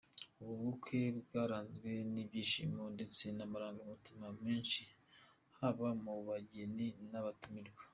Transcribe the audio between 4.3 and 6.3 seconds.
menshi haba mu